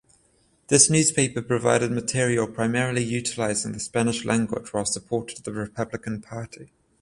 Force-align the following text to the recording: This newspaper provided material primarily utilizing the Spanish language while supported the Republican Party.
This 0.67 0.89
newspaper 0.89 1.43
provided 1.43 1.91
material 1.91 2.47
primarily 2.47 3.03
utilizing 3.03 3.73
the 3.73 3.79
Spanish 3.79 4.25
language 4.25 4.73
while 4.73 4.83
supported 4.83 5.43
the 5.43 5.53
Republican 5.53 6.21
Party. 6.23 6.71